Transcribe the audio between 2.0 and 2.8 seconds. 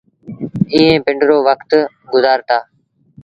گزآرتآ۔